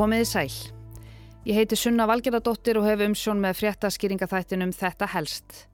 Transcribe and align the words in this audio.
Komiði 0.00 0.24
sæl. 0.24 0.52
Ég 1.44 1.58
heiti 1.58 1.76
Sunna 1.76 2.06
Valgerðardóttir 2.08 2.78
og 2.80 2.86
hef 2.88 3.02
umsjón 3.04 3.42
með 3.42 3.58
fréttaskýringaþættinum 3.58 4.70
Þetta 4.72 5.08
helst. 5.12 5.66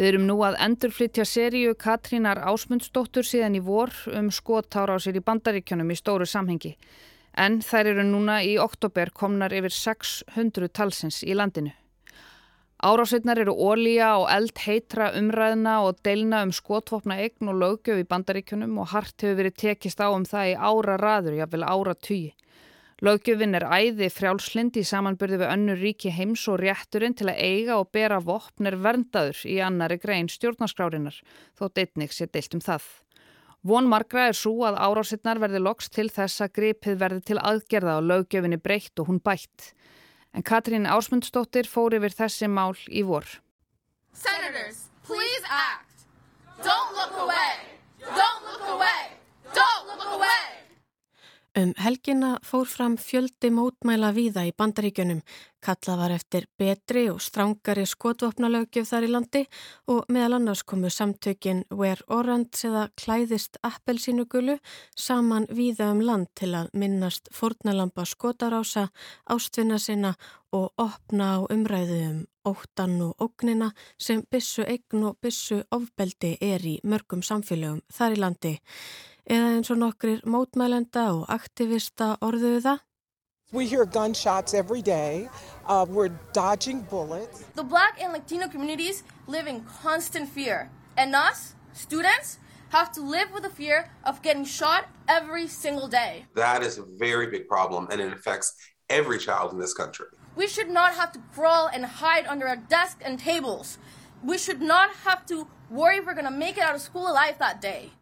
Við 0.00 0.06
erum 0.08 0.22
nú 0.24 0.36
að 0.46 0.56
endurflytja 0.64 1.26
seríu 1.28 1.74
Katrínar 1.76 2.40
Ásmundsdóttur 2.48 3.26
síðan 3.28 3.58
í 3.58 3.60
vor 3.66 3.92
um 4.16 4.30
skottára 4.32 4.96
á 4.96 4.98
sér 5.04 5.18
í 5.20 5.22
bandaríkjunum 5.26 5.92
í 5.92 5.96
stóru 6.00 6.24
samhengi. 6.24 6.72
En 7.36 7.58
þær 7.60 7.90
eru 7.90 8.06
núna 8.08 8.38
í 8.48 8.54
oktober 8.56 9.12
komnar 9.12 9.52
yfir 9.52 9.76
600 9.76 10.72
talsins 10.72 11.20
í 11.20 11.36
landinu. 11.36 11.74
Árásveitnar 12.80 13.42
eru 13.44 13.52
ólíja 13.52 14.14
og 14.22 14.30
eld 14.32 14.56
heitra 14.64 15.10
umræðna 15.20 15.82
og 15.84 16.00
deilna 16.00 16.46
um 16.48 16.56
skotvopna 16.62 17.20
eign 17.20 17.52
og 17.52 17.60
lögjöf 17.60 18.00
í 18.00 18.08
bandaríkjunum 18.08 18.80
og 18.80 18.94
hart 18.96 19.20
hefur 19.20 19.42
verið 19.42 19.60
tekist 19.66 20.00
á 20.00 20.08
um 20.08 20.24
það 20.24 20.54
í 20.54 20.58
ára 20.64 20.96
raður, 20.96 21.40
jáfnvel 21.42 21.68
ára 21.68 21.92
tugi. 21.92 22.32
Löggjöfin 23.04 23.52
er 23.58 23.66
æði 23.68 24.06
frjálslind 24.08 24.76
í 24.80 24.82
samanbyrði 24.88 25.42
við 25.42 25.50
önnur 25.52 25.80
ríki 25.84 26.08
heims 26.16 26.46
og 26.48 26.62
rétturinn 26.62 27.12
til 27.12 27.26
að 27.28 27.42
eiga 27.44 27.74
og 27.76 27.90
bera 27.92 28.22
vopn 28.24 28.70
er 28.70 28.78
verndaður 28.80 29.42
í 29.44 29.58
annari 29.60 29.98
grein 30.00 30.30
stjórnarskrárinar, 30.32 31.18
þótt 31.60 31.82
einnig 31.82 32.16
sé 32.16 32.24
deilt 32.24 32.56
um 32.56 32.64
það. 32.64 32.86
Von 33.68 33.90
margra 33.92 34.30
er 34.30 34.38
svo 34.38 34.64
að 34.64 34.80
árásinnar 34.80 35.42
verði 35.42 35.60
loks 35.60 35.92
til 35.92 36.08
þess 36.08 36.40
að 36.40 36.54
gripið 36.56 36.98
verði 37.04 37.22
til 37.28 37.38
aðgerða 37.42 37.98
og 38.00 38.08
löggjöfinni 38.08 38.62
breytt 38.64 39.04
og 39.04 39.10
hún 39.10 39.20
bætt. 39.20 39.74
En 40.32 40.44
Katrín 40.46 40.88
Ásmundsdóttir 40.88 41.68
fór 41.68 41.98
yfir 42.00 42.16
þessi 42.16 42.48
mál 42.48 42.76
í 42.88 43.04
vor. 43.04 43.28
Senators, 44.16 44.88
please 45.04 45.44
act. 45.44 46.08
Don't 46.64 46.96
look 46.96 47.12
away. 47.20 47.76
Don't 48.00 48.44
look 48.48 48.64
away. 48.72 49.20
Don't 49.52 49.84
look 49.84 50.14
away. 50.16 50.55
Um 51.56 51.70
helgina 51.80 52.34
fór 52.44 52.66
fram 52.68 52.98
fjöldi 53.00 53.48
mótmæla 53.48 54.10
víða 54.12 54.42
í 54.44 54.50
bandaríkjunum. 54.60 55.22
Kallað 55.64 56.02
var 56.02 56.12
eftir 56.12 56.44
betri 56.60 57.06
og 57.08 57.22
strángari 57.24 57.86
skotvopnalaugjöf 57.88 58.90
þar 58.90 59.06
í 59.06 59.08
landi 59.14 59.42
og 59.88 60.12
meðal 60.12 60.36
annars 60.36 60.66
komu 60.68 60.90
samtökin 60.92 61.64
Wear 61.72 62.02
Orange 62.12 62.68
eða 62.68 62.84
Klæðist 63.00 63.56
Appelsínugulu 63.64 64.58
saman 64.92 65.48
víða 65.48 65.88
um 65.94 66.04
land 66.04 66.28
til 66.36 66.52
að 66.60 66.68
minnast 66.76 67.32
fornalampa 67.32 68.04
skotarása, 68.04 68.90
ástvinna 69.24 69.80
sinna 69.80 70.12
og 70.52 70.76
opna 70.76 71.40
á 71.40 71.48
umræðu 71.48 72.00
um 72.10 72.22
óttan 72.52 73.00
og 73.00 73.16
ógnina 73.16 73.72
sem 73.96 74.20
bissu 74.30 74.68
eign 74.68 75.08
og 75.08 75.16
bissu 75.24 75.64
ofbeldi 75.72 76.36
er 76.36 76.60
í 76.60 76.78
mörgum 76.84 77.24
samfélögum 77.24 77.80
þar 77.88 78.12
í 78.12 78.24
landi 78.26 78.58
eða 79.26 79.52
eins 79.56 79.70
og 79.70 79.78
nokkrir 79.82 80.22
mótmælenda 80.24 81.06
og 81.14 81.26
aktivista 81.28 82.16
orðuðu 82.22 82.60
það. 82.66 82.78
We 83.52 83.66
hear 83.66 83.84
gunshots 83.84 84.54
every 84.54 84.82
day. 84.82 85.28
Uh, 85.68 85.86
we're 85.88 86.10
dodging 86.32 86.82
bullets. 86.90 87.44
The 87.54 87.62
black 87.62 88.02
and 88.02 88.12
Latino 88.12 88.48
communities 88.48 89.04
live 89.28 89.46
in 89.46 89.64
constant 89.82 90.28
fear. 90.28 90.70
And 90.96 91.14
us, 91.14 91.54
students, 91.72 92.38
have 92.70 92.90
to 92.92 93.00
live 93.00 93.32
with 93.32 93.44
the 93.44 93.50
fear 93.50 93.90
of 94.04 94.20
getting 94.22 94.44
shot 94.44 94.88
every 95.08 95.46
single 95.46 95.88
day. 95.88 96.26
That 96.34 96.62
is 96.62 96.78
a 96.78 96.84
very 96.98 97.28
big 97.28 97.46
problem 97.46 97.86
and 97.90 98.00
it 98.00 98.12
affects 98.12 98.52
every 98.90 99.18
child 99.18 99.52
in 99.52 99.60
this 99.60 99.72
country. 99.72 100.06
We 100.34 100.48
should 100.48 100.68
not 100.68 100.94
have 100.94 101.12
to 101.12 101.20
crawl 101.32 101.68
and 101.72 101.84
hide 101.84 102.26
under 102.26 102.46
our 102.48 102.56
desks 102.56 103.02
and 103.04 103.18
tables. 103.18 103.78
We 104.24 104.38
should 104.38 104.60
not 104.60 104.90
have 105.04 105.24
to 105.26 105.46
worry 105.70 105.98
if 105.98 106.06
we're 106.06 106.14
going 106.14 106.26
to 106.26 106.30
make 106.30 106.56
it 106.58 106.62
out 106.62 106.74
of 106.74 106.80
school 106.80 107.08
alive 107.08 107.38
that 107.38 107.60
day. 107.60 107.92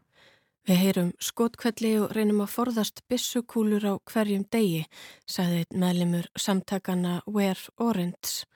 Við 0.64 0.78
heyrum 0.80 1.08
skotkvelli 1.20 1.90
og 2.00 2.14
reynum 2.16 2.40
að 2.40 2.54
forðast 2.54 3.02
bissukúlur 3.12 3.84
á 3.84 3.94
hverjum 4.08 4.46
degi, 4.48 4.86
sagði 5.28 5.66
meðlimur 5.76 6.30
samtakana 6.40 7.18
Wear 7.28 7.60
Orange. 7.76 8.46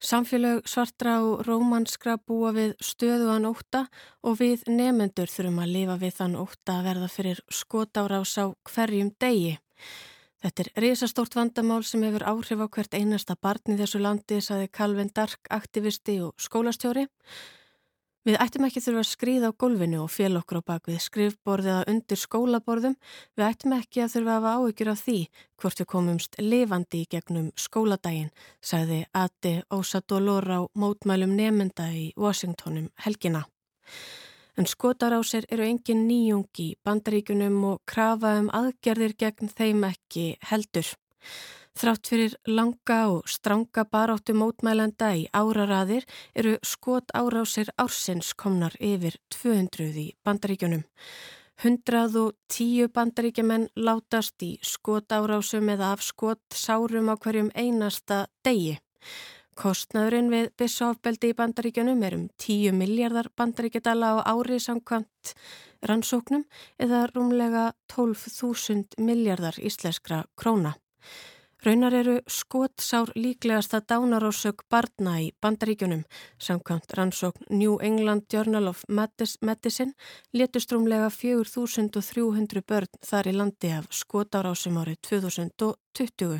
Samfélög 0.00 0.64
svartra 0.68 1.18
og 1.24 1.42
rómanskra 1.44 2.16
búa 2.16 2.54
við 2.56 2.72
stöðuan 2.80 3.48
óta 3.48 3.84
og 4.24 4.40
við 4.40 4.64
nefendur 4.68 5.28
þurfum 5.28 5.60
að 5.60 5.74
lifa 5.76 5.98
við 6.00 6.16
þann 6.22 6.40
óta 6.40 6.78
að 6.78 6.88
verða 6.88 7.12
fyrir 7.12 7.44
skotárás 7.52 8.32
á 8.40 8.56
hverjum 8.72 9.12
degi. 9.20 9.58
Þetta 10.40 10.64
er 10.64 10.72
risastórt 10.84 11.36
vandamál 11.36 11.82
sem 11.84 12.04
hefur 12.04 12.24
áhrif 12.32 12.64
á 12.64 12.66
hvert 12.68 12.96
einasta 12.96 13.36
barn 13.36 13.76
í 13.76 13.78
þessu 13.80 14.00
landi, 14.00 14.40
sagði 14.40 14.72
Calvin 14.72 15.12
Dark, 15.12 15.40
aktivisti 15.52 16.20
og 16.24 16.36
skólastjóri. 16.40 17.08
Við 18.26 18.40
ættum 18.42 18.64
ekki 18.66 18.80
þurfa 18.82 19.02
að 19.04 19.06
skrýða 19.06 19.48
á 19.54 19.58
gólfinu 19.62 19.98
og 20.02 20.08
fél 20.10 20.34
okkur 20.34 20.58
á 20.58 20.68
bakvið 20.72 20.96
skrifborðið 21.04 21.74
að 21.76 21.90
undir 21.92 22.18
skólaborðum. 22.18 22.96
Við 23.38 23.44
ættum 23.46 23.74
ekki 23.76 24.02
að 24.02 24.16
þurfa 24.16 24.32
að 24.32 24.46
hafa 24.46 24.54
áhyggjur 24.56 24.90
af 24.90 25.02
því 25.04 25.18
hvort 25.62 25.82
við 25.82 25.88
komumst 25.92 26.38
lifandi 26.42 27.02
í 27.04 27.08
gegnum 27.14 27.52
skóladaginn, 27.54 28.32
sagði 28.58 28.98
Ati 29.14 29.52
Ósadolor 29.70 30.50
á 30.50 30.60
mótmælum 30.74 31.36
nefnda 31.38 31.86
í 31.94 32.08
Washingtonum 32.18 32.90
helgina. 33.06 33.44
En 34.58 34.66
skotarásir 34.66 35.46
eru 35.52 35.62
engin 35.62 36.08
nýjungi 36.08 36.72
bandaríkunum 36.82 37.62
og 37.70 37.84
krafa 37.86 38.40
um 38.40 38.50
aðgerðir 38.50 39.14
gegn 39.22 39.54
þeim 39.54 39.86
ekki 39.86 40.32
heldur. 40.50 40.90
Þrátt 41.76 42.08
fyrir 42.08 42.34
langa 42.48 43.02
og 43.12 43.26
stranga 43.28 43.82
baráttu 43.92 44.32
mótmælenda 44.32 45.10
í 45.12 45.26
áraraðir 45.36 46.06
eru 46.32 46.54
skot 46.64 47.12
árásir 47.12 47.68
ársins 47.76 48.30
komnar 48.32 48.72
yfir 48.80 49.18
200 49.34 49.90
í 50.00 50.06
bandaríkjunum. 50.24 50.86
110 51.60 52.88
bandaríkjumenn 52.96 53.68
látast 53.76 54.40
í 54.44 54.54
skot 54.64 55.12
árásum 55.12 55.68
eða 55.72 55.92
af 55.92 56.06
skot 56.06 56.40
sárum 56.56 57.12
á 57.12 57.14
hverjum 57.20 57.52
einasta 57.52 58.24
degi. 58.40 58.78
Kostnaðurinn 59.56 60.32
við 60.32 60.50
bissofbeldi 60.56 61.34
í 61.34 61.36
bandaríkjunum 61.36 62.02
er 62.08 62.16
um 62.16 62.26
10 62.40 62.72
miljardar 62.72 63.28
bandaríkjadala 63.36 64.16
á 64.24 64.32
ári 64.32 64.56
samkvæmt 64.64 65.36
rannsóknum 65.84 66.48
eða 66.80 67.04
rúmlega 67.12 67.70
12.000 67.92 68.96
miljardar 68.96 69.60
íslenskra 69.60 70.24
króna. 70.40 70.78
Raunar 71.66 71.94
eru 71.98 72.20
skotsár 72.26 73.08
líklegasta 73.14 73.80
dánarósök 73.80 74.62
barna 74.70 75.16
í 75.18 75.32
bandaríkjunum. 75.42 76.04
Samkvæmt 76.38 76.92
rannsókn 76.94 77.42
New 77.48 77.78
England 77.82 78.22
Journal 78.32 78.66
of 78.66 78.84
Medicine 79.40 79.92
letust 80.30 80.70
rúmlega 80.70 81.10
4300 81.10 82.62
börn 82.62 82.86
þar 83.02 83.26
í 83.26 83.32
landi 83.34 83.70
af 83.74 83.88
skotárásum 83.90 84.78
árið 84.78 85.00
2020. 85.08 86.38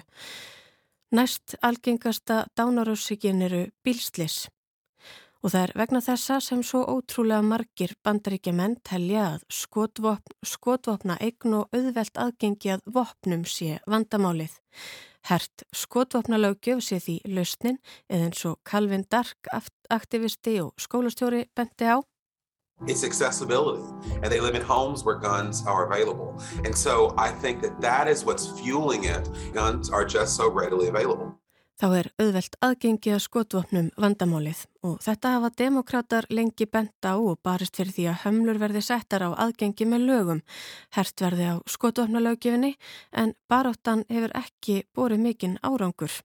Næst 1.10 1.56
algengasta 1.60 2.44
dánarósökin 2.54 3.42
eru 3.42 3.64
bílslis. 3.82 4.46
Og 5.42 5.50
það 5.50 5.62
er 5.62 5.72
vegna 5.74 6.04
þessa 6.06 6.38
sem 6.40 6.62
svo 6.62 6.84
ótrúlega 6.86 7.42
margir 7.42 7.96
bandaríkja 8.06 8.54
menn 8.54 8.78
telja 8.86 9.26
að 9.32 9.42
skotvopn, 9.50 10.38
skotvopna 10.46 11.18
eign 11.18 11.58
og 11.58 11.74
auðvelt 11.74 12.14
aðgengi 12.14 12.76
að 12.78 12.86
vopnum 12.94 13.42
sé 13.42 13.80
vandamálið. 13.90 14.54
Hert 15.26 15.64
skotvopnalaugjöf 15.74 16.84
sé 16.86 17.00
því 17.02 17.16
lausnin 17.34 17.80
eða 18.06 18.28
eins 18.28 18.44
og 18.46 18.60
Calvin 18.62 19.02
Dark 19.10 19.48
aktivisti 19.90 20.60
og 20.62 20.76
skólastjóri 20.78 21.48
benti 21.56 21.88
á. 21.90 21.98
It's 22.86 23.02
accessibility 23.02 23.82
and 24.22 24.30
they 24.30 24.38
live 24.38 24.54
in 24.54 24.62
homes 24.62 25.02
where 25.02 25.18
guns 25.18 25.64
are 25.66 25.86
available 25.86 26.38
and 26.64 26.76
so 26.76 27.12
I 27.18 27.30
think 27.42 27.62
that 27.62 27.80
that 27.80 28.06
is 28.06 28.24
what's 28.24 28.46
fueling 28.60 29.04
it. 29.04 29.28
Guns 29.52 29.90
are 29.90 30.04
just 30.04 30.36
so 30.36 30.48
readily 30.48 30.88
available. 30.88 31.34
Þá 31.76 31.86
er 31.92 32.06
auðvelt 32.16 32.54
aðgengi 32.64 33.10
að 33.12 33.18
skotvopnum 33.26 33.88
vandamálið 34.00 34.62
og 34.88 34.94
þetta 35.04 35.32
hafa 35.34 35.50
demokrater 35.60 36.24
lengi 36.32 36.64
benta 36.72 37.12
á 37.12 37.16
og 37.20 37.36
barist 37.44 37.76
fyrir 37.76 37.92
því 37.92 38.06
að 38.08 38.22
hömlur 38.22 38.60
verði 38.62 38.82
settar 38.86 39.26
á 39.28 39.30
aðgengi 39.44 39.84
með 39.84 40.06
lögum. 40.08 40.40
Hert 40.96 41.20
verði 41.20 41.50
á 41.52 41.54
skotvopnalögjöfinni 41.68 42.72
en 43.12 43.34
baróttan 43.44 44.06
hefur 44.08 44.32
ekki 44.40 44.78
borið 44.96 45.22
mikinn 45.26 45.60
árangur. 45.60 46.16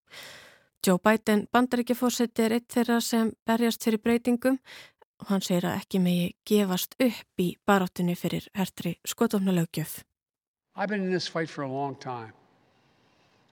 Joe 0.88 1.04
Biden 1.04 1.44
bandaríkjafórseti 1.52 2.48
er 2.48 2.56
eitt 2.56 2.72
þeirra 2.72 3.02
sem 3.04 3.36
berjast 3.44 3.84
fyrir 3.84 4.00
breytingum 4.00 4.58
og 5.20 5.30
hann 5.36 5.44
segir 5.44 5.68
að 5.68 5.84
ekki 5.84 6.00
megi 6.00 6.32
gefast 6.48 6.96
upp 6.96 7.44
í 7.44 7.52
baróttunni 7.68 8.16
fyrir 8.16 8.48
hertri 8.56 8.96
skotvopnalögjöf. 9.04 10.00
I've 10.78 10.88
been 10.88 11.04
in 11.04 11.12
this 11.12 11.28
fight 11.28 11.50
for 11.50 11.68
a 11.68 11.70
long 11.70 12.00
time. 12.00 12.32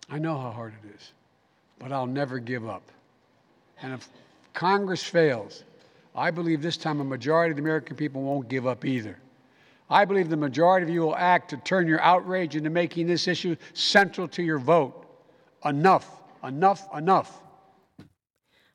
I 0.09 0.17
know 0.17 0.39
how 0.39 0.51
hard 0.55 0.73
it 0.79 0.95
is. 0.95 1.13
But 1.79 1.91
I'll 1.91 2.05
never 2.05 2.39
give 2.39 2.67
up. 2.67 2.83
And 3.81 3.93
if 3.93 4.09
Congress 4.53 5.03
fails, 5.03 5.63
I 6.15 6.31
believe 6.31 6.61
this 6.61 6.77
time 6.77 6.99
a 6.99 7.03
majority 7.03 7.51
of 7.51 7.57
the 7.57 7.61
American 7.61 7.95
people 7.95 8.21
won't 8.21 8.49
give 8.49 8.67
up 8.67 8.85
either. 8.85 9.17
I 9.89 10.05
believe 10.05 10.29
the 10.29 10.37
majority 10.37 10.83
of 10.83 10.89
you 10.89 11.01
will 11.01 11.15
act 11.15 11.49
to 11.49 11.57
turn 11.57 11.87
your 11.87 12.01
outrage 12.01 12.55
into 12.55 12.69
making 12.69 13.07
this 13.07 13.27
issue 13.27 13.55
central 13.73 14.27
to 14.29 14.43
your 14.43 14.59
vote. 14.59 15.05
Enough, 15.65 16.21
enough, 16.43 16.87
enough. 16.95 17.41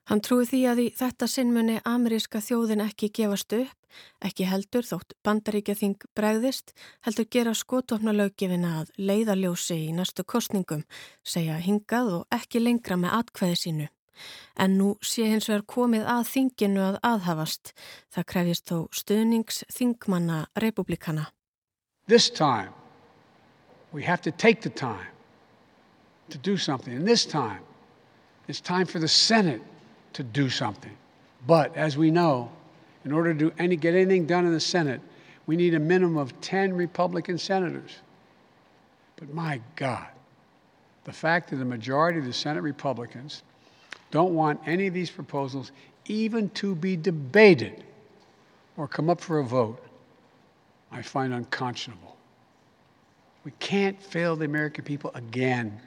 Hann 0.05 0.21
trúi 0.21 0.45
því 0.45 0.61
að 0.69 0.81
í 0.83 0.87
þetta 0.99 1.27
sinnmunni 1.33 1.79
ameríska 1.89 2.43
þjóðin 2.45 2.83
ekki 2.85 3.09
gefast 3.17 3.55
upp, 3.57 3.73
ekki 4.21 4.45
heldur 4.51 4.85
þótt 4.85 5.15
bandaríkjaþing 5.25 6.05
bregðist, 6.19 6.75
heldur 7.07 7.29
gera 7.33 7.55
skotofnalaugifina 7.57 8.75
að 8.83 8.93
leiðaljósi 9.01 9.79
í 9.87 9.95
næstu 9.97 10.27
kostningum, 10.29 10.85
segja 11.25 11.57
hingað 11.57 12.13
og 12.19 12.37
ekki 12.37 12.61
lengra 12.61 13.01
með 13.01 13.17
atkvæði 13.23 13.61
sínu. 13.63 13.89
En 14.61 14.77
nú 14.79 14.93
sé 15.03 15.25
hins 15.31 15.49
vegar 15.49 15.65
komið 15.73 16.05
að 16.07 16.29
þinginu 16.31 16.83
að 16.85 16.99
aðhafast. 17.03 17.73
Það 18.13 18.29
krefjist 18.33 18.71
þó 18.71 18.77
stuðnings 18.93 19.65
þingmanna 19.73 20.45
republikana. 20.61 21.31
This 22.07 22.29
time 22.31 22.73
we 23.91 24.05
have 24.05 24.21
to 24.23 24.31
take 24.31 24.61
the 24.61 24.71
time 24.71 25.11
to 26.29 26.39
do 26.39 26.57
something. 26.57 26.95
And 26.95 27.09
this 27.09 27.25
time 27.25 27.65
it's 28.47 28.61
time 28.61 28.87
for 28.87 29.01
the 29.01 29.09
Senate 29.09 29.63
to 30.15 30.23
do 30.23 30.49
something. 30.49 30.97
But 31.47 31.77
as 31.77 31.97
we 31.97 32.11
know, 32.11 32.51
in 33.05 33.13
order 33.13 33.33
to 33.33 33.39
do 33.39 33.53
any, 33.59 33.77
get 33.77 33.95
anything 33.95 34.27
done 34.27 34.47
in 34.47 34.53
the 34.53 34.61
Senate, 34.61 35.01
we 35.47 35.57
need 35.57 35.75
a 35.75 35.79
minimum 35.79 36.17
of 36.17 36.41
10 36.41 36.73
Republican 36.73 37.37
senators. 37.37 37.99
But 39.17 39.33
my 39.35 39.61
God, 39.77 40.09
the 41.05 41.13
fact 41.13 41.51
that 41.51 41.57
the 41.57 41.65
majority 41.65 42.19
of 42.19 42.25
the 42.25 42.33
Senate 42.33 42.63
Republicans 42.63 43.43
don't 44.11 44.35
want 44.35 44.61
any 44.67 44.87
of 44.87 44.95
these 44.95 45.11
proposals 45.11 45.73
even 46.07 46.49
to 46.51 46.75
be 46.75 46.97
debated 46.97 47.85
or 48.77 48.89
come 48.89 49.11
up 49.11 49.21
for 49.21 49.39
a 49.39 49.45
vote, 49.45 49.83
I 50.91 51.03
find 51.03 51.33
unconscionable. 51.33 52.17
We 53.45 53.53
can't 53.59 54.01
fail 54.03 54.37
the 54.37 54.47
American 54.47 54.85
people 54.85 55.11
again. 55.15 55.81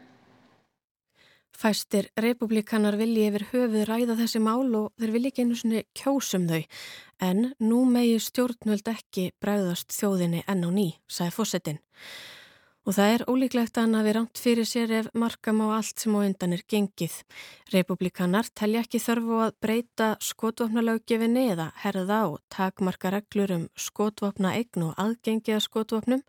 Fæstir 1.58 2.06
republikanar 2.22 3.00
vilji 3.00 3.24
yfir 3.32 3.48
höfuð 3.50 3.88
ræða 3.90 4.16
þessi 4.20 4.38
mál 4.46 4.76
og 4.78 4.92
þeir 5.02 5.14
vilji 5.16 5.30
ekki 5.32 5.46
einu 5.46 5.56
svoni 5.58 5.80
kjósum 5.98 6.44
þau 6.52 6.60
en 7.26 7.40
nú 7.66 7.80
megi 7.90 8.20
stjórnvöld 8.22 8.92
ekki 8.92 9.32
bræðast 9.42 9.96
þjóðinni 9.96 10.44
enn 10.46 10.62
á 10.62 10.70
ný, 10.70 10.86
sagði 11.10 11.34
fósettin. 11.34 11.80
Og 12.86 12.94
það 12.94 13.16
er 13.16 13.26
ólíklegt 13.26 13.74
að 13.74 13.88
hann 13.88 13.98
hafi 13.98 14.14
rámt 14.20 14.44
fyrir 14.44 14.70
sér 14.70 14.94
ef 15.00 15.10
markam 15.18 15.66
á 15.66 15.82
allt 15.82 16.06
sem 16.06 16.14
á 16.14 16.20
undan 16.22 16.54
er 16.54 16.62
gengið. 16.70 17.18
Republikanar 17.74 18.54
telja 18.54 18.86
ekki 18.86 19.02
þörfu 19.02 19.42
að 19.48 19.58
breyta 19.66 20.14
skotvapnalöggefinni 20.30 21.50
eða 21.58 21.72
herða 21.82 22.22
og 22.30 22.40
takmarka 22.54 23.16
reglur 23.18 23.58
um 23.58 23.68
skotvapna 23.74 24.54
eign 24.62 24.92
og 24.92 24.96
aðgengiða 25.02 25.66
skotvapnum 25.66 26.22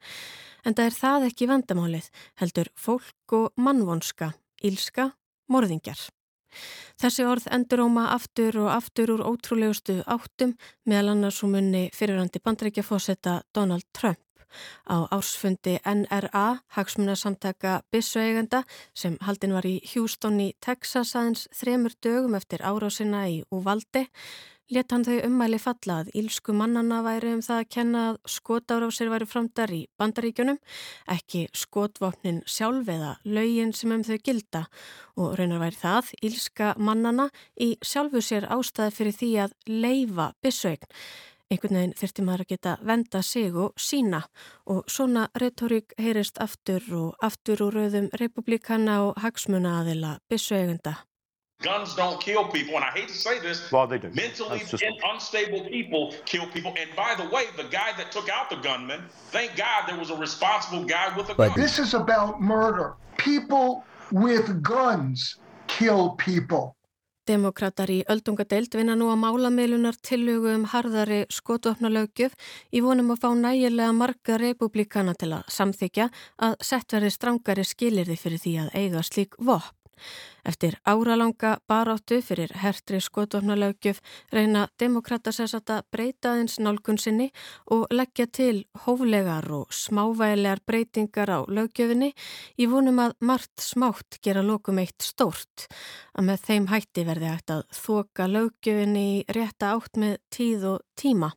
en 0.64 0.72
það 0.72 0.84
er 0.88 1.00
það 1.04 1.30
ekki 1.30 1.52
vandamálið, 1.52 2.12
heldur 2.40 2.76
fólk 2.80 3.40
og 3.44 3.52
mannvonska 3.60 4.32
ílska, 4.64 5.12
morðingjar. 5.48 5.98
Þessi 6.98 7.26
orð 7.28 7.48
enduróma 7.54 8.08
aftur 8.14 8.56
og 8.64 8.70
aftur 8.72 9.12
úr 9.14 9.24
ótrúlegustu 9.28 10.00
áttum 10.08 10.56
meðal 10.88 11.12
annars 11.12 11.42
um 11.44 11.54
unni 11.58 11.88
fyrirrandi 11.94 12.40
bandrækjafósetta 12.42 13.42
Donald 13.54 13.86
Trump 13.92 14.22
á 14.88 15.04
ársfundi 15.12 15.76
NRA, 15.84 16.60
hagsmunasamtaka 16.74 17.82
Bissueigenda 17.92 18.62
sem 18.96 19.18
haldin 19.20 19.52
var 19.52 19.66
í 19.68 19.76
Houston 19.92 20.40
í 20.40 20.52
Texas 20.64 21.14
aðeins 21.14 21.46
þremur 21.54 21.94
dögum 22.02 22.38
eftir 22.38 22.64
árásina 22.64 23.26
í 23.28 23.42
Uvalde 23.52 24.08
let 24.74 24.92
hann 24.92 25.04
þau 25.06 25.16
ummæli 25.26 25.58
falla 25.62 26.00
að 26.02 26.10
ílsku 26.18 26.52
mannana 26.56 27.00
væri 27.06 27.32
um 27.36 27.42
það 27.44 27.62
að 27.62 27.70
kenna 27.74 28.02
að 28.12 28.88
sér 28.96 29.12
væri 29.12 29.28
framdar 29.28 29.72
í 29.72 29.80
bandaríkjunum, 29.98 30.58
ekki 31.08 31.46
skotvopnin 31.52 32.42
sjálf 32.46 32.88
eða 32.88 33.16
laugin 33.24 33.72
sem 33.72 33.92
um 33.92 34.04
þau 34.04 34.18
gilda 34.24 34.66
og 35.16 35.38
raunar 35.38 35.62
væri 35.64 35.80
það 35.80 36.12
ílska 36.22 36.74
mannana 36.76 37.30
í 37.56 37.76
sjálfu 37.82 38.20
sér 38.20 38.48
ástæði 38.52 38.96
fyrir 38.98 39.18
því 39.18 39.32
að 39.46 39.58
leifa 39.68 40.32
bissögn. 40.42 40.88
Einhvern 41.48 41.78
veginn 41.78 41.96
þurfti 41.96 42.22
maður 42.26 42.42
að 42.44 42.50
geta 42.50 42.72
venda 42.84 43.20
sig 43.24 43.54
og 43.56 43.78
sína 43.80 44.18
og 44.68 44.82
svona 44.92 45.30
retorík 45.40 45.94
heyrist 45.96 46.36
aftur 46.44 46.84
og 46.92 47.24
aftur 47.24 47.62
úr 47.64 47.78
rauðum 47.80 48.10
republikana 48.20 48.98
og 49.06 49.22
hagsmuna 49.24 49.78
aðila 49.80 50.18
bissögunda. 50.28 50.98
Guns 51.60 51.96
don't 51.96 52.20
kill 52.20 52.44
people, 52.44 52.76
and 52.76 52.84
I 52.84 52.90
hate 52.90 53.08
to 53.08 53.14
say 53.14 53.40
this. 53.40 53.72
Well, 53.72 53.88
they 53.88 53.98
do. 53.98 54.10
Mentally 54.14 54.60
just... 54.60 54.84
unstable 55.12 55.64
people 55.64 56.14
kill 56.24 56.46
people. 56.46 56.72
And 56.78 56.94
by 56.94 57.16
the 57.16 57.28
way, 57.34 57.46
the 57.56 57.64
guy 57.64 57.90
that 57.96 58.12
took 58.12 58.28
out 58.28 58.48
the 58.48 58.56
gunman, 58.56 59.02
thank 59.32 59.56
God 59.56 59.88
there 59.88 59.98
was 59.98 60.10
a 60.10 60.16
responsible 60.16 60.84
guy 60.84 61.16
with 61.16 61.30
a 61.30 61.34
but 61.34 61.48
gun. 61.48 61.60
This 61.60 61.80
is 61.80 61.94
about 61.94 62.40
murder. 62.40 62.94
People 63.16 63.84
with 64.12 64.62
guns 64.62 65.40
kill 65.66 66.10
people. 66.10 66.76
Demokrater 67.26 67.90
í 67.92 67.98
öldungadeild 68.08 68.72
vinna 68.78 68.94
nú 68.96 69.10
að 69.12 69.18
málameilunar 69.20 69.98
tillögu 70.00 70.54
um 70.54 70.64
harðari 70.72 71.26
skotvopnalaugjöf 71.28 72.38
í 72.72 72.80
vonum 72.80 73.10
að 73.12 73.20
fá 73.24 73.28
nægilega 73.36 73.92
marga 73.92 74.38
republikana 74.40 75.12
til 75.18 75.34
að 75.36 75.50
samþykja 75.52 76.08
að 76.38 76.56
sett 76.70 76.94
verði 76.94 77.12
strángari 77.12 77.66
skilirði 77.68 78.16
fyrir 78.16 78.44
því 78.46 78.54
að 78.62 78.72
eiga 78.80 79.04
slík 79.04 79.36
vopn. 79.42 79.74
Eftir 80.48 80.78
áralanga 80.88 81.56
baráttu 81.68 82.20
fyrir 82.24 82.52
hertri 82.62 83.00
skotvapnalaugjöf 83.04 84.00
reyna 84.32 84.66
demokrata 84.80 85.32
sérsagt 85.34 85.72
að 85.74 85.84
breyta 85.92 86.32
aðeins 86.32 86.58
nálgun 86.62 87.00
sinni 87.00 87.28
og 87.74 87.86
leggja 87.92 88.26
til 88.26 88.64
hóflegar 88.84 89.50
og 89.52 89.74
smávægilegar 89.74 90.62
breytingar 90.66 91.34
á 91.34 91.38
laugjöfinni 91.44 92.12
í 92.58 92.70
vonum 92.70 93.02
að 93.04 93.18
margt 93.20 93.64
smátt 93.64 94.20
gera 94.24 94.42
lokum 94.46 94.80
eitt 94.80 95.04
stórt 95.04 95.68
að 96.14 96.30
með 96.30 96.48
þeim 96.48 96.70
hætti 96.72 97.06
verði 97.08 97.34
hægt 97.34 97.54
að 97.58 97.66
þoka 97.82 98.30
laugjöfinni 98.32 99.06
í 99.12 99.22
rétta 99.36 99.74
átt 99.76 100.00
með 100.00 100.18
tíð 100.34 100.66
og 100.72 100.82
tíma. 100.98 101.32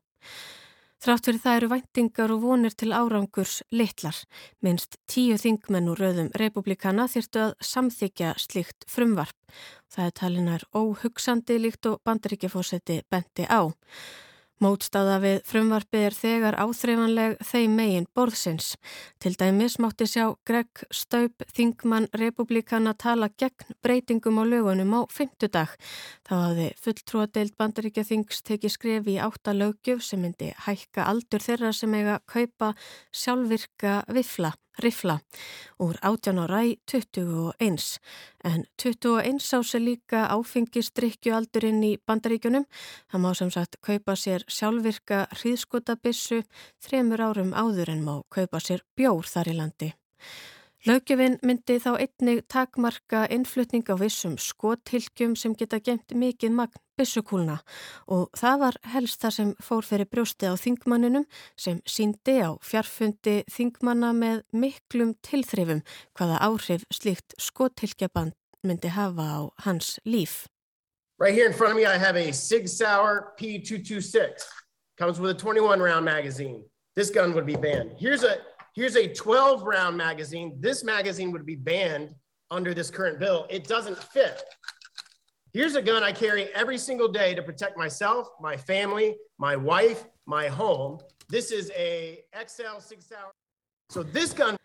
Þrátt 1.02 1.26
fyrir 1.26 1.42
það 1.42 1.56
eru 1.58 1.68
væntingar 1.72 2.32
og 2.36 2.44
vonir 2.44 2.74
til 2.78 2.92
árangurs 2.94 3.56
litlar. 3.74 4.20
Minst 4.62 5.00
tíu 5.10 5.34
þingmenn 5.42 5.90
úr 5.90 5.98
rauðum 5.98 6.28
republikana 6.38 7.08
þyrtu 7.10 7.42
að 7.48 7.56
samþykja 7.66 8.36
slikt 8.44 8.86
frumvarp. 8.86 9.34
Það 9.90 10.06
er 10.06 10.14
talinar 10.20 10.66
óhugsandi 10.78 11.58
líkt 11.58 11.90
og 11.90 12.04
bandaríkjafósetti 12.06 13.00
benti 13.10 13.50
á. 13.50 13.74
Mótstaða 14.62 15.16
við 15.24 15.40
frumvarpið 15.50 16.04
er 16.06 16.16
þegar 16.16 16.58
áþreifanleg 16.62 17.40
þeim 17.50 17.78
megin 17.80 18.06
borðsins. 18.14 18.76
Til 19.18 19.34
dæmis 19.40 19.80
mátti 19.82 20.06
sjá 20.06 20.28
Greg 20.46 20.84
Staup 20.94 21.42
Þingmann 21.50 22.06
republikana 22.22 22.94
tala 22.94 23.32
gegn 23.42 23.74
breytingum 23.82 24.38
á 24.38 24.46
lögunum 24.46 24.94
á 24.94 25.02
fymtudag. 25.10 25.74
Þá 26.30 26.34
hafði 26.36 26.70
fulltrúadeild 26.78 27.58
bandaríkja 27.58 28.06
þings 28.06 28.44
tekið 28.46 28.76
skref 28.76 29.10
í 29.10 29.18
átta 29.18 29.58
lögjöf 29.58 30.06
sem 30.06 30.22
myndi 30.22 30.54
hækka 30.68 31.10
aldur 31.10 31.42
þeirra 31.42 31.74
sem 31.74 31.98
eiga 31.98 32.20
kaupa 32.30 32.76
sjálfvirka 33.10 34.04
vifla 34.14 34.54
rifla 34.80 35.20
úr 35.82 35.98
18 36.02 36.40
ára 36.46 36.62
í 36.68 36.78
21 36.88 38.00
en 38.48 38.66
21 38.78 39.42
á 39.42 39.60
sig 39.64 39.82
líka 39.82 40.28
áfengistrykjualdurinn 40.32 41.84
í 41.84 41.98
bandaríkunum. 42.08 42.66
Það 43.12 43.24
má 43.24 43.32
sem 43.36 43.52
sagt 43.52 43.82
kaupa 43.82 44.16
sér 44.16 44.46
sjálfvirka 44.48 45.28
hríðskotabissu 45.42 46.44
þremur 46.80 47.22
árum 47.22 47.54
áður 47.54 47.94
en 47.96 48.06
má 48.06 48.16
kaupa 48.30 48.60
sér 48.60 48.86
bjór 48.96 49.28
þar 49.28 49.52
í 49.52 49.58
landi. 49.58 49.94
Laugjöfin 50.82 51.36
myndi 51.46 51.76
þá 51.78 51.92
einnig 51.94 52.40
takmarka 52.50 53.28
innflutning 53.30 53.86
á 53.86 53.94
vissum 54.02 54.34
skothylgjum 54.42 55.36
sem 55.38 55.54
geta 55.54 55.78
gemt 55.78 56.16
mikið 56.18 56.56
magn 56.58 56.82
bissukúlna 56.98 57.60
og 58.10 58.32
það 58.34 58.56
var 58.64 58.78
helst 58.90 59.22
það 59.22 59.36
sem 59.36 59.52
fór 59.62 59.86
fyrir 59.86 60.10
brjósti 60.10 60.50
á 60.50 60.58
þingmanninum 60.58 61.28
sem 61.54 61.84
síndi 61.86 62.40
á 62.42 62.58
fjarfundi 62.66 63.44
þingmanna 63.54 64.10
með 64.18 64.42
miklum 64.58 65.14
tilþrifum 65.22 65.84
hvaða 66.18 66.42
áhrif 66.50 66.90
slíkt 66.90 67.38
skothylgjaband 67.38 68.34
myndi 68.66 68.90
hafa 68.90 69.22
á 69.22 69.42
hans 69.68 70.00
líf. 70.02 70.48
Right 71.22 71.38
here 71.38 71.46
in 71.46 71.54
front 71.54 71.74
of 71.74 71.78
me 71.78 71.86
I 71.86 72.02
have 72.02 72.18
a 72.18 72.34
Sig 72.34 72.66
Sauer 72.66 73.38
P226. 73.38 74.50
Comes 74.98 75.20
with 75.20 75.30
a 75.30 75.38
21 75.38 75.80
round 75.80 76.06
magazine. 76.06 76.66
This 76.96 77.12
gun 77.12 77.34
would 77.36 77.46
be 77.46 77.56
banned. 77.56 77.92
Here's 77.98 78.24
a 78.24 78.38
Here's 78.74 78.96
a 78.96 79.08
12 79.08 79.64
round 79.64 79.98
magazine. 79.98 80.56
This 80.60 80.84
magazine 80.84 81.32
would 81.32 81.46
be 81.46 81.56
banned 81.56 82.16
under 82.50 82.74
this 82.74 82.90
current 82.90 83.20
bill. 83.20 83.46
It 83.50 83.68
doesn't 83.68 83.98
fit. 83.98 84.42
Here's 85.54 85.76
a 85.76 85.82
gun 85.82 86.04
I 86.04 86.14
carry 86.14 86.46
every 86.56 86.78
single 86.78 87.10
day 87.10 87.36
to 87.36 87.44
protect 87.44 87.78
myself, 87.78 88.30
my 88.40 88.56
family, 88.56 89.18
my 89.38 89.58
wife, 89.58 90.06
my 90.26 90.48
home. 90.48 91.00
This 91.28 91.52
is 91.52 91.70
a 91.76 92.24
XL 92.34 92.80
Sig 92.80 93.02
Sauer. 93.02 93.32
So 93.90 94.04
this 94.04 94.34
gun 94.34 94.56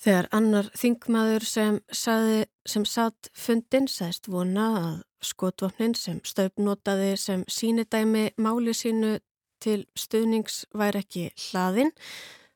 Þegar 0.00 0.30
annar 0.32 0.70
þingmaður 0.72 1.44
sem, 1.44 1.74
saði, 1.92 2.46
sem 2.64 2.86
satt 2.88 3.28
fundin 3.36 3.84
sæst 3.84 4.30
vona 4.32 4.68
að 4.78 4.94
skotvopnin 5.28 5.92
sem 5.92 6.22
stöpnotaði 6.24 7.18
sem 7.20 7.42
sínidæmi 7.44 8.30
máli 8.40 8.72
sínu 8.72 9.18
til 9.60 9.82
stuðnings 9.92 10.62
væri 10.72 11.02
ekki 11.04 11.26
hlaðin, 11.50 11.92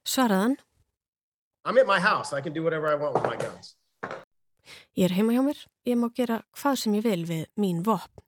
svaraðan 0.08 0.56
I'm 1.64 1.78
at 1.78 1.86
my 1.86 2.00
house. 2.00 2.32
I 2.32 2.42
can 2.42 2.52
do 2.52 2.62
whatever 2.62 2.88
I 2.88 2.94
want 2.94 3.14
with 3.14 3.24
my 3.24 3.36
guns. 3.36 3.76
Ég 4.96 5.08
er 5.08 5.16
heima 5.16 5.32
hjá 5.32 5.42
mér. 5.42 5.60
Ég 5.88 5.96
má 5.96 6.10
gera 6.12 6.42
hvað 6.58 6.76
sem 6.82 6.98
ég 6.98 7.06
vil 7.06 7.24
við 7.24 7.46
mín 7.56 7.80
vopn. 7.86 8.20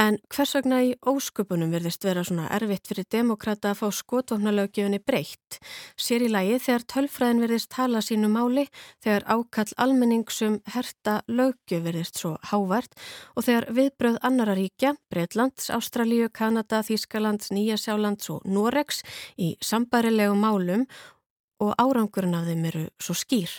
En 0.00 0.16
hvers 0.32 0.54
vegna 0.56 0.78
í 0.82 0.94
ósköpunum 1.06 1.70
verðist 1.70 2.02
vera 2.02 2.24
svona 2.24 2.48
erfitt 2.56 2.88
fyrir 2.88 3.04
demokrata 3.12 3.70
að 3.70 3.82
fá 3.82 3.98
skotvopnalögjöfunni 3.98 4.98
breytt? 5.04 5.60
Sér 6.00 6.24
í 6.26 6.30
lagi 6.32 6.58
þegar 6.64 6.86
tölfræðin 6.94 7.42
verðist 7.44 7.70
tala 7.76 8.00
sínu 8.02 8.30
máli, 8.32 8.64
þegar 9.04 9.28
ákall 9.28 9.76
almenningsum 9.84 10.58
herta 10.74 11.20
lögjöf 11.28 11.84
verðist 11.86 12.18
svo 12.18 12.34
hávart 12.50 12.96
og 13.36 13.46
þegar 13.46 13.68
viðbröð 13.78 14.18
annara 14.26 14.56
ríkja, 14.58 14.96
Breitlands, 15.12 15.70
Ástralíu, 15.70 16.32
Kanada, 16.32 16.82
Þískalands, 16.82 17.52
Nýjasjálands 17.54 18.32
og 18.32 18.48
Noregs 18.48 19.04
í 19.36 19.54
sambærilegu 19.60 20.34
málum 20.40 20.88
og 21.62 21.74
árangurinn 21.78 22.34
af 22.34 22.48
þeim 22.48 22.64
eru 22.70 22.84
svo 23.00 23.14
skýr. 23.16 23.52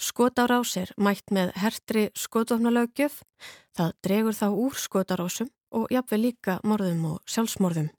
Skotárás 0.00 0.76
er 0.80 0.92
mætt 0.96 1.32
með 1.34 1.52
hertri 1.60 2.08
skotvopnalögjöf, 2.16 3.20
það 3.76 3.96
dregur 4.04 4.38
þá 4.38 4.46
úr 4.50 4.78
skotarásum 4.80 5.50
og 5.72 5.92
jafnveg 5.92 6.24
líka 6.26 6.58
morðum 6.64 7.04
og 7.12 7.20
sjálfsmorðum. 7.28 7.90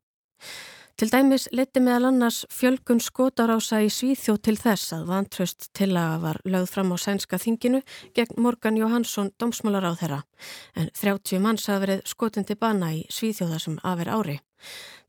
Til 0.94 1.10
dæmis 1.10 1.48
leti 1.50 1.82
meðal 1.82 2.12
annars 2.12 2.44
fjölgun 2.54 3.00
skotarása 3.02 3.80
í 3.82 3.88
Svíþjóð 3.90 4.36
til 4.46 4.54
þess 4.62 4.92
að 4.94 5.08
vantraust 5.10 5.72
tillaga 5.74 6.20
var 6.22 6.40
lögð 6.46 6.70
fram 6.70 6.94
á 6.94 6.98
sænska 7.02 7.40
þinginu 7.42 7.80
gegn 8.14 8.38
Morgan 8.38 8.78
Johansson 8.78 9.32
domsmálar 9.42 9.88
á 9.90 9.98
þeirra 9.98 10.20
en 10.78 10.92
30 10.94 11.42
manns 11.42 11.66
hafa 11.66 11.82
verið 11.88 12.06
skotin 12.14 12.46
til 12.46 12.60
bana 12.62 12.92
í 12.94 13.02
Svíþjóða 13.10 13.58
sem 13.66 13.82
afer 13.82 14.14
ári. 14.14 14.38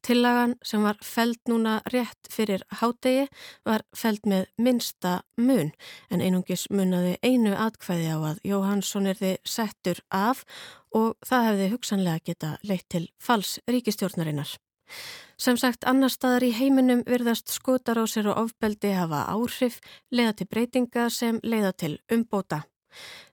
Tillagan 0.00 0.56
sem 0.64 0.88
var 0.88 0.96
feld 1.04 1.52
núna 1.52 1.76
rétt 1.92 2.32
fyrir 2.32 2.64
hádegi 2.80 3.28
var 3.68 3.84
feld 3.92 4.24
með 4.24 4.48
minsta 4.56 5.18
mun 5.36 5.72
en 6.08 6.24
einungis 6.24 6.64
munnaði 6.72 7.18
einu 7.20 7.52
atkvæði 7.52 8.08
á 8.08 8.18
að 8.32 8.40
Jóhansson 8.40 9.12
er 9.12 9.20
þið 9.20 9.36
settur 9.44 10.00
af 10.08 10.46
og 10.96 11.12
það 11.28 11.50
hefði 11.50 11.72
hugsanlega 11.76 12.24
geta 12.32 12.58
leitt 12.64 12.88
til 12.88 13.10
fals 13.20 13.58
ríkistjórnarinnar. 13.68 14.56
Sem 15.36 15.56
sagt, 15.58 15.84
annar 15.88 16.12
staðar 16.12 16.46
í 16.46 16.52
heiminum 16.54 17.02
virðast 17.08 17.50
skotar 17.50 17.98
á 17.98 18.04
sér 18.06 18.30
og 18.30 18.44
ofbeldi 18.44 18.92
hafa 18.94 19.24
áhrif, 19.32 19.80
leiða 20.14 20.36
til 20.38 20.50
breytinga 20.50 21.08
sem 21.10 21.40
leiða 21.42 21.72
til 21.72 21.96
umbóta. 22.12 22.62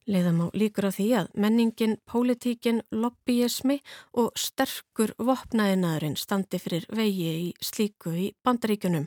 Leiða 0.09 0.31
má 0.33 0.47
líkur 0.57 0.89
á 0.89 0.91
því 0.91 1.07
að 1.19 1.27
menningin, 1.37 1.99
pólitíkin, 2.09 2.81
lobbyismi 2.89 3.77
og 4.17 4.31
sterkur 4.33 5.13
vopnaðinaðurinn 5.21 6.17
standi 6.17 6.57
fyrir 6.59 6.87
vegi 6.89 7.29
í 7.29 7.51
slíku 7.61 8.15
í 8.17 8.31
bandaríkunum. 8.41 9.05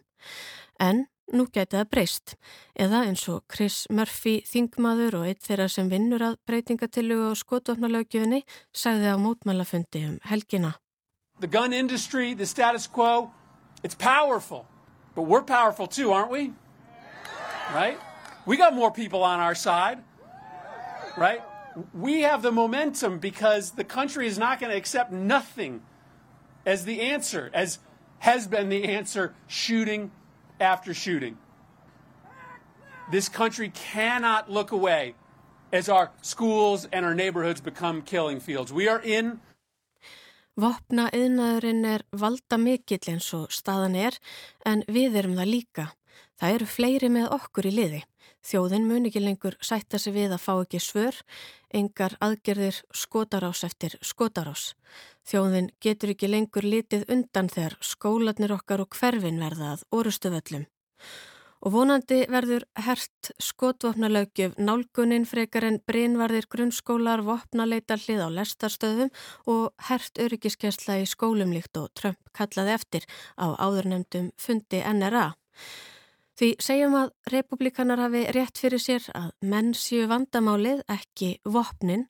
En 0.79 1.07
nú 1.35 1.49
gæti 1.51 1.77
það 1.81 1.91
breyst. 1.91 2.37
Eða 2.79 3.03
eins 3.09 3.27
og 3.33 3.43
Chris 3.51 3.85
Murphy, 3.91 4.39
þingmaður 4.47 5.21
og 5.21 5.29
eitt 5.33 5.43
þeirra 5.49 5.69
sem 5.73 5.91
vinnur 5.91 6.23
að 6.31 6.39
breytingatillu 6.47 7.21
og 7.31 7.39
skotvopnalögjöfinni 7.43 8.45
sagði 8.71 9.13
á 9.13 9.17
mótmælafundi 9.19 10.07
um 10.13 10.19
helgina. 10.31 10.77
The 11.41 11.47
gun 11.47 11.73
industry, 11.73 12.35
the 12.35 12.47
status 12.47 12.87
quo, 12.87 13.31
it's 13.83 13.95
powerful. 13.95 14.67
But 15.15 15.23
we're 15.23 15.43
powerful 15.43 15.87
too, 15.87 16.13
aren't 16.13 16.31
we? 16.31 16.53
Right? 17.73 17.99
We 18.47 18.57
got 18.57 18.75
more 18.75 18.91
people 18.91 19.23
on 19.23 19.41
our 19.41 19.55
side. 19.55 19.99
Right? 21.17 21.43
We 21.93 22.23
have 22.23 22.43
the 22.43 22.53
momentum 22.53 23.19
because 23.19 23.73
the 23.73 23.85
country 23.85 24.27
is 24.27 24.39
not 24.39 24.61
going 24.61 24.71
to 24.71 24.77
accept 24.77 25.13
nothing 25.13 25.83
as 26.65 26.85
the 26.85 27.01
answer, 27.01 27.51
as 27.53 27.79
has 28.21 28.47
been 28.47 28.69
the 28.69 28.85
answer 28.85 29.35
shooting 29.47 30.13
after 30.61 30.95
shooting. 30.95 31.37
This 33.11 33.29
country 33.29 33.71
cannot 33.71 34.51
look 34.51 34.73
away 34.73 35.15
as 35.73 35.89
our 35.89 36.11
schools 36.23 36.89
and 36.93 37.05
our 37.05 37.15
neighborhoods 37.15 37.61
become 37.61 38.03
killing 38.03 38.41
fields. 38.41 38.73
We 38.73 38.89
are 38.89 39.01
in 39.01 39.41
Vopna 40.55 41.09
yðnaðurinn 41.11 41.83
er 41.91 42.05
valda 42.15 42.61
mikill 42.63 43.03
eins 43.11 43.27
og 43.35 43.51
staðan 43.51 43.97
er 43.99 44.19
en 44.63 44.85
við 44.87 45.17
erum 45.19 45.35
það 45.35 45.51
líka. 45.51 45.87
Það 46.39 46.55
eru 46.55 46.69
fleiri 46.71 47.09
með 47.11 47.33
okkur 47.35 47.67
í 47.67 47.73
liði. 47.75 48.03
Þjóðin 48.45 48.87
mun 48.87 49.09
ekki 49.09 49.23
lengur 49.25 49.57
sætta 49.65 49.99
sig 49.99 50.15
við 50.15 50.37
að 50.37 50.45
fá 50.45 50.53
ekki 50.55 50.79
svör, 50.79 51.19
engar 51.75 52.15
aðgerðir 52.23 52.79
skotarás 52.95 53.65
eftir 53.67 53.97
skotarás. 54.05 54.75
Þjóðin 55.27 55.73
getur 55.83 56.13
ekki 56.15 56.31
lengur 56.31 56.67
litið 56.69 57.09
undan 57.11 57.51
þegar 57.51 57.79
skólanir 57.83 58.55
okkar 58.55 58.85
og 58.85 58.95
hverfin 58.95 59.43
verða 59.43 59.75
að 59.75 59.87
orustu 59.91 60.31
völlum. 60.31 60.69
Og 61.65 61.73
vonandi 61.73 62.19
verður 62.29 62.67
hert 62.85 63.31
skotvopnalaukjöf 63.41 64.59
nálgunin 64.61 65.25
frekar 65.25 65.65
en 65.65 65.79
brinnvarðir 65.89 66.45
grunnskólar, 66.53 67.23
vopnaleitar 67.25 68.03
hlið 68.03 68.21
á 68.21 68.29
lestarstöðum 68.37 69.09
og 69.49 69.73
hert 69.89 70.21
öryggiskesla 70.21 70.99
í 71.01 71.09
skólum 71.09 71.55
líkt 71.57 71.81
og 71.81 71.89
Trump 71.97 72.21
kallaði 72.37 72.75
eftir 72.77 73.09
á 73.41 73.57
áðurnemdum 73.57 74.29
fundi 74.37 74.83
NRA. 74.85 75.31
Því 76.35 76.49
segjum 76.59 76.95
að 76.99 77.13
republikanar 77.31 78.01
hafi 78.03 78.25
rétt 78.35 78.59
fyrir 78.59 78.81
sér 78.83 79.05
að 79.15 79.29
menn 79.47 79.69
séu 79.79 80.09
vandamálið, 80.11 80.81
ekki 80.91 81.29
vopnin. 81.47 82.09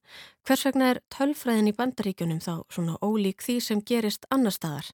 Hvers 0.48 0.64
vegna 0.64 0.86
er 0.94 1.00
tölfræðin 1.12 1.68
í 1.68 1.74
bandaríkunum 1.76 2.40
þá 2.40 2.64
svona 2.72 2.96
ólík 3.04 3.44
því 3.44 3.58
sem 3.66 3.82
gerist 3.84 4.24
annar 4.32 4.56
staðar? 4.56 4.88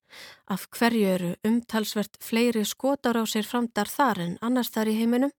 Af 0.51 0.67
hverju 0.75 1.07
eru 1.13 1.31
umtalsvert 1.47 2.19
fleiri 2.19 2.65
skotar 2.67 3.23
á 3.23 3.25
sér 3.31 3.47
framdar 3.47 3.87
þar 3.87 4.23
en 4.27 4.37
annars 4.43 4.75
þar 4.75 4.91
í 4.91 4.99
heiminum? 4.99 5.35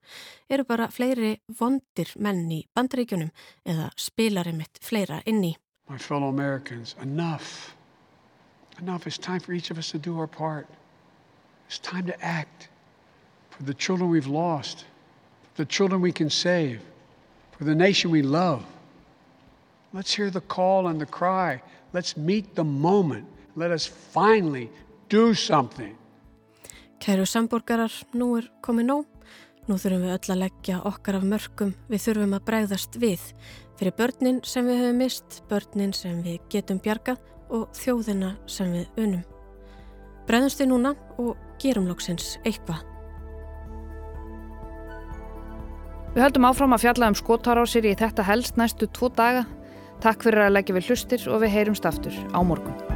Eru 0.47 0.63
bara 0.71 0.87
fleiri 0.87 1.35
vondir 1.59 2.15
menn 2.15 2.47
í 2.47 2.63
bandaríkunum 2.71 3.35
eða 3.67 3.91
spilarum 3.99 4.63
mitt 4.63 4.79
fleira 4.79 5.19
inni? 5.27 5.57
My 5.91 5.99
fellow 5.99 6.31
Americans, 6.31 6.95
enough. 7.03 7.75
Enough. 8.79 9.05
It's 9.05 9.17
time 9.17 9.41
for 9.41 9.51
each 9.51 9.69
of 9.69 9.77
us 9.77 9.91
to 9.91 9.99
do 9.99 10.17
our 10.17 10.27
part. 10.27 10.67
It's 11.67 11.79
time 11.79 12.07
to 12.07 12.15
act. 12.23 12.70
For 13.61 13.67
the 13.67 13.77
children 13.77 14.09
we've 14.09 14.25
lost, 14.25 14.85
the 15.55 15.65
children 15.65 16.01
we 16.01 16.11
can 16.11 16.31
save, 16.31 16.81
for 17.51 17.63
the 17.63 17.75
nation 17.75 18.09
we 18.09 18.23
love. 18.23 18.63
Let's 19.93 20.11
hear 20.15 20.31
the 20.31 20.41
call 20.41 20.87
and 20.87 20.99
the 20.99 21.05
cry. 21.05 21.61
Let's 21.93 22.17
meet 22.17 22.55
the 22.55 22.63
moment. 22.63 23.25
Let 23.55 23.69
us 23.69 23.85
finally 23.85 24.71
do 25.09 25.35
something. 25.35 25.95
Kæru 26.99 27.25
samborgarar, 27.25 27.91
nú 28.13 28.37
er 28.37 28.49
komið 28.65 28.85
nóg. 28.89 29.05
Nú 29.69 29.77
þurfum 29.77 30.05
við 30.07 30.15
öll 30.15 30.33
að 30.33 30.41
leggja 30.41 30.81
okkar 30.81 31.19
af 31.19 31.25
mörgum. 31.25 31.73
Við 31.89 32.05
þurfum 32.05 32.37
að 32.37 32.45
bregðast 32.49 32.97
við. 32.97 33.25
Fyrir 33.77 33.97
börnin 33.97 34.41
sem 34.43 34.65
við 34.65 34.81
höfum 34.81 35.01
mist, 35.03 35.41
börnin 35.49 35.93
sem 35.93 36.23
við 36.25 36.39
getum 36.49 36.81
bjargað 36.81 37.21
og 37.53 37.69
þjóðina 37.77 38.39
sem 38.49 38.73
við 38.73 39.03
unum. 39.05 39.25
Bregðumst 40.25 40.63
við 40.63 40.73
núna 40.73 40.95
og 41.21 41.35
gerum 41.61 41.89
lóksins 41.89 42.39
eitthvað. 42.41 42.90
Við 46.11 46.25
höldum 46.25 46.45
áfram 46.49 46.75
að 46.75 46.81
fjalla 46.83 47.07
um 47.07 47.15
skotárásir 47.15 47.85
í 47.87 47.93
þetta 47.95 48.25
helst 48.27 48.57
næstu 48.59 48.89
tvo 48.91 49.07
daga. 49.15 49.45
Takk 50.03 50.25
fyrir 50.27 50.43
að 50.43 50.57
leggja 50.57 50.75
við 50.75 50.89
hlustir 50.91 51.27
og 51.31 51.45
við 51.45 51.55
heyrumst 51.55 51.87
aftur 51.87 52.17
á 52.35 52.39
morgun. 52.43 52.90